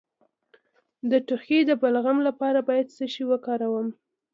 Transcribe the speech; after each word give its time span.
د 1.11 1.11
ټوخي 1.27 1.59
د 1.69 1.71
بلغم 1.81 2.17
لپاره 2.27 2.59
باید 2.69 2.87
څه 2.95 3.05
شی 3.13 3.23
وکاروم؟ 3.31 3.87